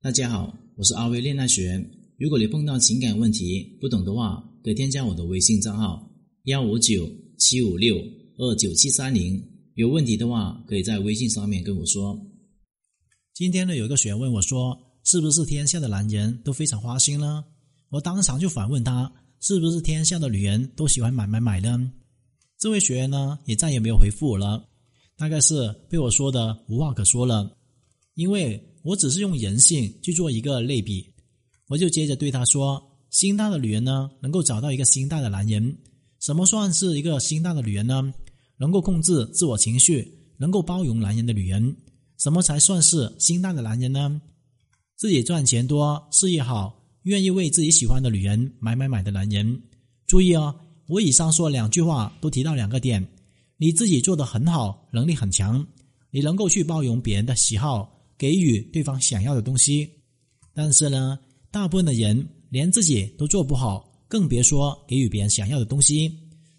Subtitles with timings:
[0.00, 1.84] 大家好，我是阿威恋爱学。
[2.18, 6.08] 如果你碰到情感问题不懂的话，可以添加我的微信账号
[6.44, 7.96] 幺五九七五六
[8.36, 9.42] 二九七三零。
[9.74, 12.16] 有问题的话，可以在微信上面跟我说。
[13.34, 17.44] 今天呢，有一个学员问我说：“是不是天下的男人都非常花心呢？”
[17.90, 19.12] 我当场就反问他
[19.42, 21.92] ：“是不是天下的女人都喜欢买买买呢？”
[22.56, 24.68] 这位学员呢，也再也没有回复我了，
[25.16, 27.56] 大概是被我说的无话可说了，
[28.14, 31.06] 因为我只是用人性去做一个类比。
[31.66, 35.76] 我就接着对他说：“心大的女人呢，能够找到一个心大的男人。
[36.20, 38.14] 什么算是一个心大的女人呢？
[38.56, 41.76] 能够控制自我情绪，能够包容男人的女人。
[42.16, 44.22] 什么才算是心大的男人呢？
[44.96, 49.60] 自己赚钱多，事业好，愿意为自己喜欢的女人买买买的男人。
[50.06, 53.06] 注意哦。”我以上说两句话都提到两个点：
[53.58, 55.66] 你自己做的很好，能力很强，
[56.10, 59.88] 你能够去包容别人的喜好，给予对方想要的东西。
[60.52, 61.18] 但是呢，
[61.50, 66.12] 大部分的人连自己都做不好，更别说给予别人想要的东西。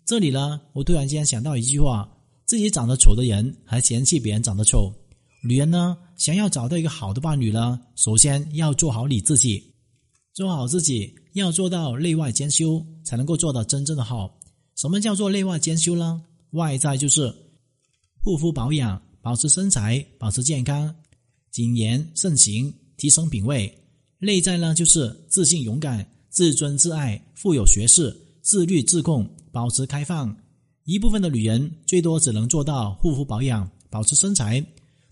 [0.05, 2.09] 这里呢，我突然间想到一句话：
[2.45, 4.91] 自己长得丑的人还嫌弃别人长得丑。
[5.43, 9.63] 女人呢，想要找到一个好的伴侣呢，首先要做好你自己，
[10.33, 11.13] 做好自己。
[11.33, 14.39] 要做到内外兼修，才能够做到真正的好。
[14.75, 16.21] 什么叫做内外兼修呢？
[16.51, 17.31] 外在就是
[18.23, 20.93] 护肤保养，保持身材，保持健康，
[21.51, 23.69] 谨言慎行，提升品味；
[24.19, 30.35] 内在呢，就是自信勇敢，自尊自爱，富有学识，自律自控，保持开放。
[30.85, 34.63] 一部分的女人最多只能做到护肤保养，保持身材；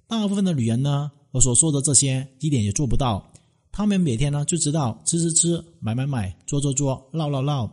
[0.07, 3.31] 大部分的女人呢，我所说的这些一点也做不到。
[3.71, 7.71] 她们每天呢就知道吃吃吃、买买买、做做做、闹闹闹，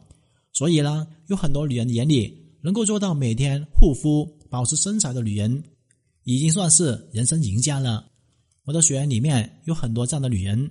[0.53, 5.63] 所以呢，有很多女人眼里能够做到每天护肤、保持身材的女人，
[6.25, 8.05] 已经算是人生赢家了。
[8.65, 10.71] 我的学员里面有很多这样的女人，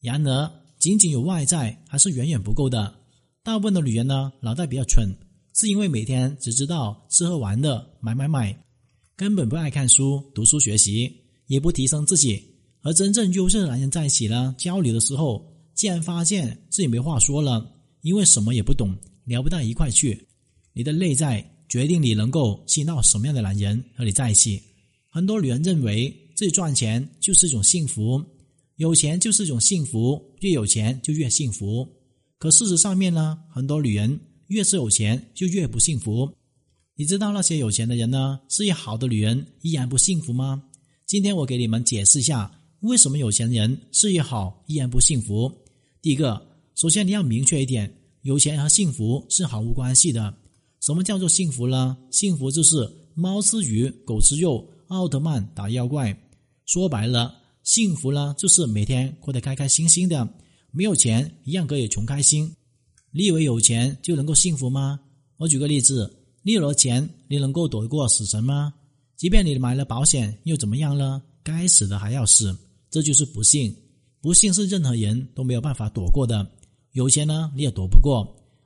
[0.00, 2.94] 然而仅仅有外在还是远远不够的。
[3.42, 5.08] 大部分的女人呢，脑袋比较蠢，
[5.54, 8.54] 是因为每天只知道吃喝玩乐、买买买，
[9.16, 11.10] 根本不爱看书、读书学习，
[11.46, 12.42] 也不提升自己。
[12.82, 15.42] 和真正优秀的男人在一起呢，交流的时候，
[15.74, 20.26] 竟然发现自己没话说了，因为什么也不懂，聊不到一块去。
[20.74, 24.62] 你的内在决定你能够吸引到什么样的男人和你在一起。
[25.08, 28.18] 很多女人认为自己赚钱就是一种幸福，
[28.76, 31.86] 有钱就是一种幸福，越有钱就越幸福。
[32.38, 36.26] 可事实上面呢，很多女人越是有钱就越不幸福。
[36.94, 40.62] 你知道那些有钱的人呢，事业好的女人依然不幸福吗？
[41.04, 42.50] 今天我给你们解释一下。
[42.80, 45.52] 为什么有钱人事业好依然不幸福？
[46.00, 46.40] 第一个，
[46.74, 50.34] 首先你要明确一点，有钱和幸福是毫无关系的。
[50.80, 51.98] 什么叫做幸福呢？
[52.10, 56.18] 幸福就是猫吃鱼，狗吃肉，奥特曼打妖怪。
[56.72, 60.28] 说白了，幸福呢就是每天过得开开心心的。
[60.70, 62.48] 没有钱一样可以穷开心。
[63.10, 65.00] 你以为有钱就能够幸福吗？
[65.36, 66.08] 我举个例子，
[66.42, 68.72] 你有了钱，你能够躲过死神吗？
[69.16, 71.20] 即便你买了保险，又怎么样呢？
[71.42, 72.56] 该死的还要死。
[72.88, 73.74] 这就是不幸，
[74.20, 76.46] 不幸是任何人都没有办法躲过的。
[76.92, 78.24] 有钱呢，你也躲不过。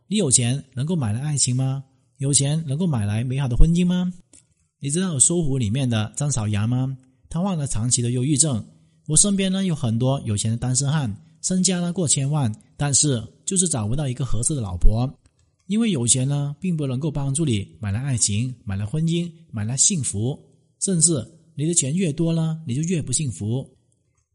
[0.09, 1.83] 你有钱能够买来爱情吗？
[2.19, 4.13] 有钱能够买来美好的婚姻吗？
[4.79, 6.99] 你知道搜狐里面的张小阳吗？
[7.35, 8.65] 他患了长期的忧郁症。
[9.09, 11.13] 我身边呢有很多有钱的单身汉，
[11.43, 15.13] 身家呢过千万，但是就是找不到一个合适的老婆。
[15.67, 20.39] 因为有钱呢，并不能够帮助你买来爱情、买来婚姻、买来幸福，
[20.79, 23.69] 甚至你的钱越多呢，你就越不幸福。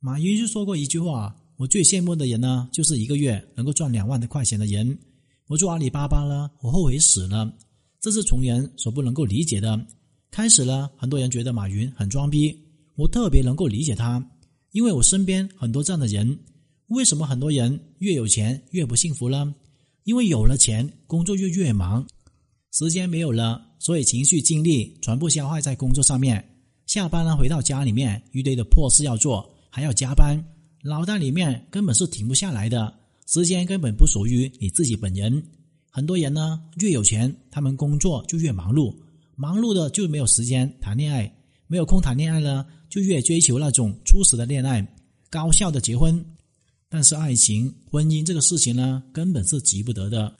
[0.01, 4.99] 马云就说过一句话：“我最羡慕的人呢，就是一个月能够赚两万的块钱的人。
[5.47, 7.49] 我做阿里巴巴了，我后悔死了。
[8.01, 9.79] 这是穷人所不能够理解的。
[10.31, 12.53] 开始呢，很多人觉得马云很装逼，
[12.99, 14.21] 我特别能够理解他，
[14.73, 16.37] 因为我身边很多这样的人。
[16.87, 19.55] 为什么很多人越有钱越不幸福呢？
[20.03, 22.05] 因为有了钱，工作就越忙，
[22.73, 26.43] 时间没有了，所以情绪精力全部消耗在工作上面。
[26.87, 30.43] 下班了，回到家里面一堆的破事要做。”还要加班，
[30.83, 32.93] 脑袋里面根本是停不下来的，
[33.27, 35.41] 时间根本不属于你自己本人。
[35.91, 38.93] 很多人呢，越有钱，他们工作就越忙碌，
[39.35, 41.31] 忙碌的就没有时间谈恋爱，
[41.71, 44.85] 没有空谈恋爱呢，就越追求那种初始的恋爱，
[45.29, 46.25] 高效的结婚。
[46.89, 50.35] 但是爱情、婚姻这个事情呢，根本是急不得的，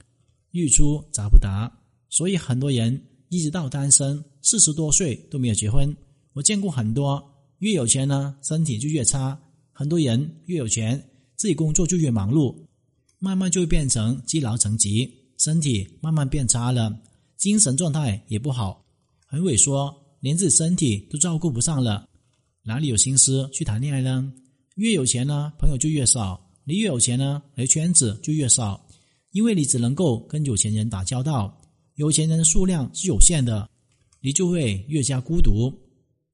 [0.50, 1.72] 欲出则不达，
[2.10, 3.00] 所以很多人
[3.30, 5.96] 一直到单身四十多岁都没有结婚。
[6.34, 7.24] 我见过很多。
[7.60, 9.40] 越有钱呢，身体就越差。
[9.72, 10.98] 很多人越有钱，
[11.36, 12.56] 自己工作就越忙碌，
[13.20, 17.00] 慢慢就会变成积劳成疾，身体慢慢变差了，
[17.38, 18.84] 精神状态也不好，
[19.28, 22.07] 很萎缩，连自己身体都照顾不上了，
[22.63, 24.31] 哪里有心思去谈恋爱呢？
[24.75, 28.86] 越有钱呢，朋友就越少；你越有钱呢，你的圈子就越少，
[29.31, 31.62] 因为你只能够跟有钱人打交道，
[31.95, 33.69] 有钱人的数量是有限的，
[34.21, 35.74] 你就会越加孤独。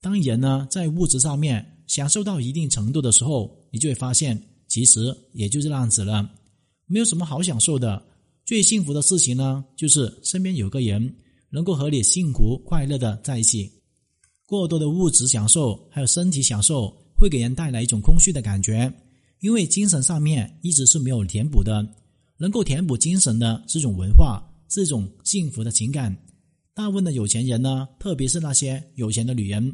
[0.01, 6.29] 当人呢在物质上面享受到一定程度的时候，你就会发现，其实也就这样子了，
[6.85, 8.03] 没有什么好享受的。
[8.45, 11.15] 最幸福的事情呢，就是身边有个人
[11.49, 13.71] 能够和你幸福快乐的在一起。
[14.45, 18.91] 过多的物质享受还有身体享受，会给人带来一种空虚的感觉，
[19.39, 21.85] 因为精神上面一直是没有填补的。
[22.37, 26.15] 能够填补精神的是一种文化，是一种幸福的情感。
[26.73, 29.73] 大部分的有钱人呢，特别是那些有钱的女人，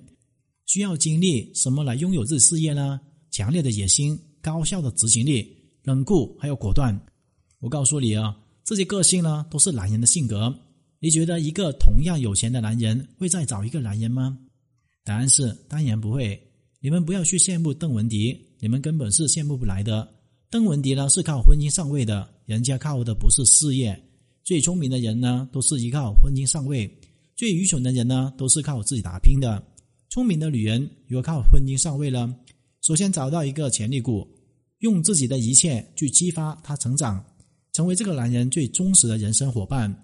[0.67, 3.01] 需要经历什么来拥有自己事业呢？
[3.31, 5.47] 强烈的野心、高效的执行力、
[5.83, 6.97] 冷酷还有果断。
[7.59, 10.53] 我告诉你啊，这些个性呢，都是男人的性格。
[10.99, 14.37] 你觉得一个同样有钱的男人会再找一个男人吗？
[15.03, 16.39] 答案是当然不会。
[16.79, 20.07] 你们不要去羡慕邓文迪，你们根本是羡慕不来的。
[20.49, 23.97] 邓文迪呢是靠婚姻上位的，人家靠的不是事业。
[24.43, 26.91] 最聪明的人呢都是依靠婚姻上位，
[27.35, 29.63] 最愚蠢的人呢都是靠自己打拼的。
[30.09, 32.33] 聪明的女人如果靠婚姻上位了，
[32.81, 34.27] 首先找到一个潜力股，
[34.79, 37.23] 用自己的一切去激发他成长，
[37.73, 39.95] 成为这个男人最忠实的人生伙伴。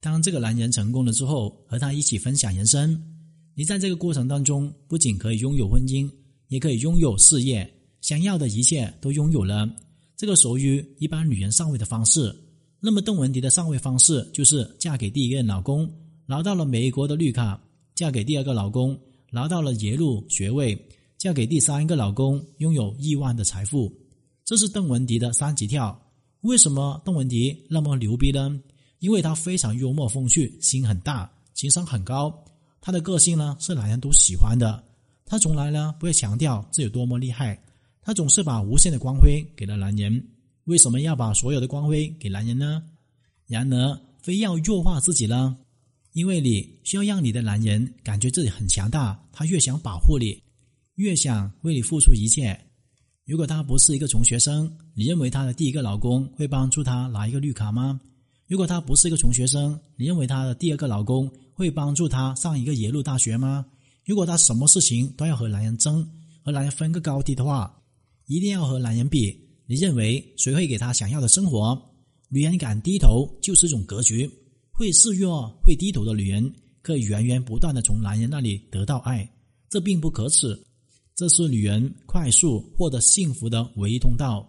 [0.00, 3.15] 当这个男人成功了之后，和他一起分享人生。
[3.58, 6.06] 你在这个过程当中，不仅可以拥有婚姻，
[6.48, 7.66] 也可以拥有事业，
[8.02, 9.66] 想要的一切都拥有了。
[10.14, 12.36] 这个属于一般女人上位的方式。
[12.80, 15.90] 那么邓文迪的上位方式就是嫁给第一任老公，
[16.26, 17.58] 拿到了美国的绿卡；
[17.94, 18.94] 嫁给第二个老公，
[19.30, 20.76] 拿到了耶鲁学位；
[21.16, 23.90] 嫁给第三个老公，拥有亿万的财富。
[24.44, 25.98] 这是邓文迪的三级跳。
[26.42, 28.60] 为什么邓文迪那么牛逼呢？
[28.98, 32.44] 因为她非常幽默风趣，心很大，情商很高。
[32.86, 34.80] 他的个性呢是男人都喜欢的，
[35.24, 37.60] 他从来呢不会强调自己有多么厉害，
[38.00, 40.24] 他总是把无限的光辉给了男人。
[40.66, 42.80] 为什么要把所有的光辉给男人呢？
[43.48, 45.56] 然而非要弱化自己呢？
[46.12, 50.40] 因为你需要让你的男人感觉自己很强大，他越想保护你，
[50.94, 52.56] 越想为你付出一切。
[53.24, 58.00] 如果他不是一个穷学生，你认为他的第一个老公会帮助他拿一个绿卡吗？
[58.48, 61.30] 如果他不是一个穷学生，你认为他的第二个老公？
[61.52, 63.64] 会帮助他上一个耶鲁大学吗？
[64.04, 66.06] 如果他什么事情都要和男人争，
[66.44, 67.74] 和男人分个高低的话，
[68.26, 69.34] 一定要和男人比。
[69.66, 71.76] 你认为谁会给他想要的生活？
[72.28, 74.30] 女人敢低头就是一种格局。
[74.70, 79.28] 会示弱、会低头的女人，可以源源不断的从男人那里得到爱，
[79.70, 80.56] 这并不可耻。
[81.14, 84.46] 这是女人快速获得幸福的唯一通道。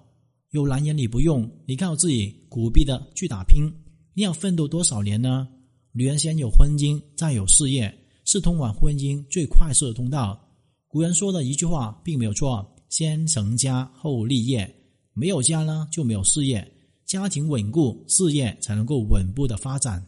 [0.52, 3.72] 有男人你不用，你靠自己苦逼的去打拼，
[4.18, 5.48] 你要奋斗多少年呢？
[5.92, 10.44] 女人先有婚姻，再有事业，是通往婚姻最快速的通道。
[10.88, 14.68] 古人说的一句话并没有错：先成家后立业。
[15.14, 16.68] 没有家呢，就没有事业。
[17.06, 20.04] 家庭稳固，事业才能够稳步的发展。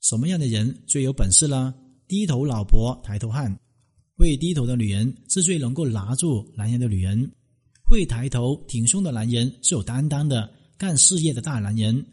[0.00, 1.74] 什么样的人最有本事呢？
[2.06, 3.52] 低头老婆抬头汉。
[4.16, 7.28] 会低头的女人是最能够拿住男人的女人。
[7.82, 10.48] 会抬头挺胸的男人是有担当的，
[10.78, 12.06] 干事业的大男人。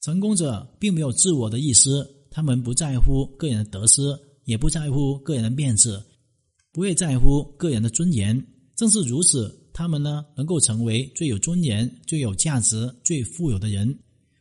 [0.00, 1.90] 成功者并没有自我的意识。
[2.30, 4.02] 他们不在乎个人的得失，
[4.44, 6.00] 也不在乎个人的面子，
[6.72, 8.46] 不会在乎个人的尊严。
[8.76, 13.98] 正是如此，他们呢能够成为最有尊严、最有价值、最富有的人。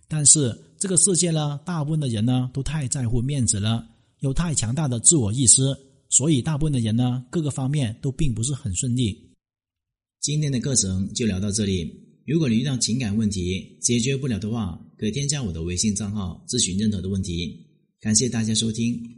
[0.07, 3.87] 但是这个世界呢，大部分的人呢都太在乎面子了，
[4.19, 5.63] 有太强大的自我意识，
[6.09, 9.33] 所以大部分的人呢各个方面都并不是很顺利。
[10.19, 11.91] 今天的课程就聊到这里。
[12.25, 17.65] 如果你遇到情感问题解决不了的话，可添加我的微信账号咨询任何的问题。
[17.99, 19.16] 感谢大家收听。